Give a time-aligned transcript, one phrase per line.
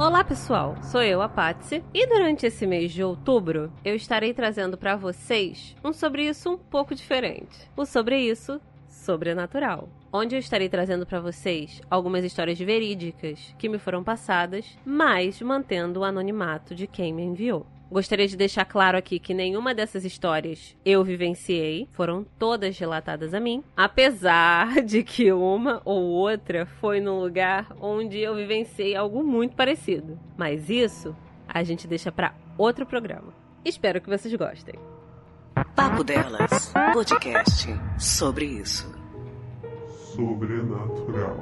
[0.00, 4.78] Olá pessoal, sou eu, a Patsy, e durante esse mês de outubro eu estarei trazendo
[4.78, 7.70] para vocês um sobre isso um pouco diferente.
[7.76, 8.58] O sobre isso
[8.88, 15.42] sobrenatural, onde eu estarei trazendo para vocês algumas histórias verídicas que me foram passadas, mas
[15.42, 17.66] mantendo o anonimato de quem me enviou.
[17.90, 23.40] Gostaria de deixar claro aqui que nenhuma dessas histórias eu vivenciei, foram todas relatadas a
[23.40, 29.56] mim, apesar de que uma ou outra foi num lugar onde eu vivenciei algo muito
[29.56, 30.16] parecido.
[30.36, 31.16] Mas isso
[31.48, 33.34] a gente deixa para outro programa.
[33.64, 34.76] Espero que vocês gostem.
[35.74, 37.68] Papo Delas, podcast
[37.98, 38.88] sobre isso.
[40.14, 41.36] Sobrenatural.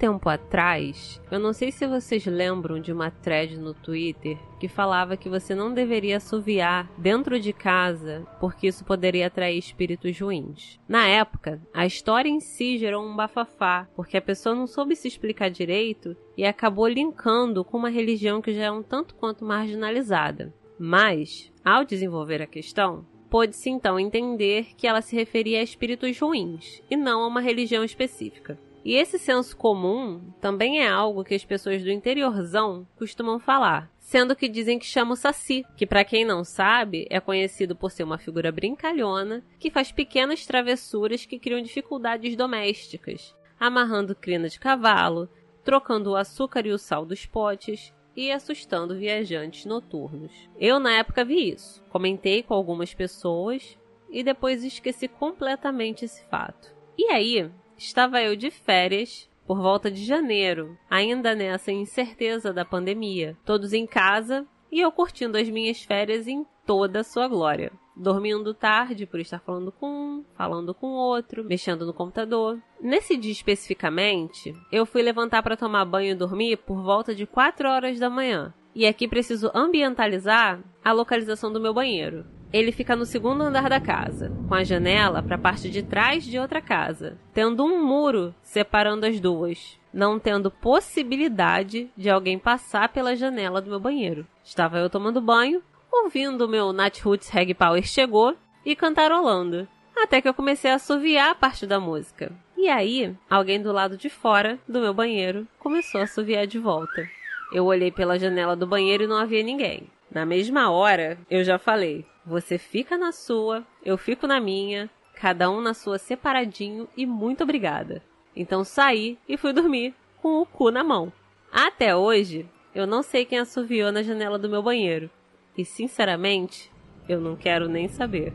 [0.00, 5.14] Tempo atrás, eu não sei se vocês lembram de uma thread no Twitter que falava
[5.14, 10.80] que você não deveria assoviar dentro de casa porque isso poderia atrair espíritos ruins.
[10.88, 15.06] Na época, a história em si gerou um bafafá porque a pessoa não soube se
[15.06, 20.54] explicar direito e acabou linkando com uma religião que já é um tanto quanto marginalizada.
[20.78, 26.82] Mas, ao desenvolver a questão, pôde-se então entender que ela se referia a espíritos ruins
[26.90, 28.58] e não a uma religião específica.
[28.84, 34.34] E esse senso comum também é algo que as pessoas do interiorzão costumam falar, sendo
[34.34, 38.04] que dizem que chama o Saci, que para quem não sabe, é conhecido por ser
[38.04, 45.28] uma figura brincalhona que faz pequenas travessuras que criam dificuldades domésticas, amarrando crina de cavalo,
[45.62, 50.32] trocando o açúcar e o sal dos potes e assustando viajantes noturnos.
[50.58, 53.78] Eu na época vi isso, comentei com algumas pessoas
[54.10, 56.74] e depois esqueci completamente esse fato.
[56.98, 63.36] E aí, estava eu de férias por volta de janeiro, ainda nessa incerteza da pandemia,
[63.44, 67.72] todos em casa e eu curtindo as minhas férias em toda a sua glória.
[67.96, 72.58] Dormindo tarde por estar falando com um, falando com outro, mexendo no computador.
[72.80, 77.68] Nesse dia especificamente, eu fui levantar para tomar banho e dormir por volta de 4
[77.68, 78.54] horas da manhã.
[78.74, 82.24] E aqui preciso ambientalizar a localização do meu banheiro.
[82.52, 86.24] Ele fica no segundo andar da casa, com a janela para a parte de trás
[86.24, 92.88] de outra casa, tendo um muro separando as duas, não tendo possibilidade de alguém passar
[92.88, 94.26] pela janela do meu banheiro.
[94.42, 95.62] Estava eu tomando banho,
[95.92, 100.74] ouvindo o meu Nat Roots Reg Power chegou e cantarolando, até que eu comecei a
[100.74, 102.32] assoviar a parte da música.
[102.56, 107.08] E aí, alguém do lado de fora do meu banheiro começou a assoviar de volta.
[107.52, 109.88] Eu olhei pela janela do banheiro e não havia ninguém.
[110.10, 115.48] Na mesma hora, eu já falei: você fica na sua, eu fico na minha, cada
[115.48, 118.02] um na sua separadinho e muito obrigada.
[118.34, 121.12] Então saí e fui dormir com o cu na mão.
[121.52, 125.08] Até hoje, eu não sei quem assoviou na janela do meu banheiro.
[125.56, 126.72] E sinceramente,
[127.08, 128.32] eu não quero nem saber.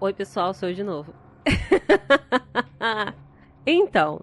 [0.00, 1.14] Oi, pessoal, sou eu de novo.
[3.66, 4.20] então,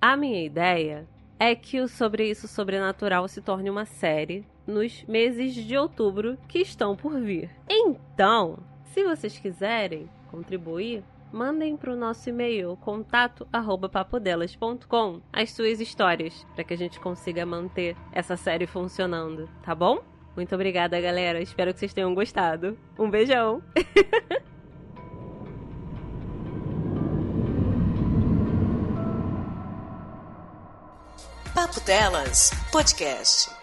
[0.00, 1.06] a minha ideia
[1.40, 6.58] é que o Sobre Isso Sobrenatural se torne uma série nos meses de outubro que
[6.58, 7.48] estão por vir.
[7.66, 11.02] Então, se vocês quiserem contribuir,
[11.32, 17.96] mandem para o nosso e-mail contato@papodelas.com as suas histórias para que a gente consiga manter
[18.12, 20.02] essa série funcionando, tá bom?
[20.36, 21.40] Muito obrigada, galera.
[21.40, 22.76] Espero que vocês tenham gostado.
[22.98, 23.62] Um beijão.
[31.60, 33.59] Papo Delas Podcast.